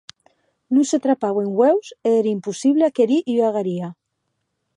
[0.73, 3.89] Non se trapauen ueus e ère impossible aquerir ua garia.